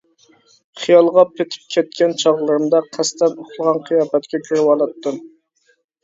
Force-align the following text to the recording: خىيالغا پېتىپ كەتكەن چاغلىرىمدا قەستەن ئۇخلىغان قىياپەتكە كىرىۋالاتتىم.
خىيالغا 0.83 1.23
پېتىپ 1.33 1.67
كەتكەن 1.73 2.15
چاغلىرىمدا 2.23 2.79
قەستەن 2.97 3.35
ئۇخلىغان 3.43 3.81
قىياپەتكە 3.91 4.41
كىرىۋالاتتىم. 4.47 5.21